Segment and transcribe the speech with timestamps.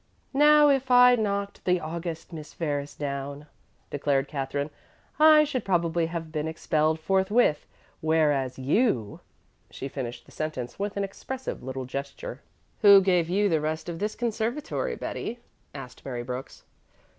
[0.33, 3.45] "Now if I'd knocked the august Miss Ferris down,"
[3.91, 4.71] declared Katherine,
[5.19, 7.67] "I should probably have been expelled forthwith.
[7.99, 9.19] Whereas you"
[9.69, 12.41] She finished the sentence with an expressive little gesture.
[12.81, 15.37] "Who gave you the rest of this conservatory, Betty?"
[15.71, 16.63] asked Mary Brooks.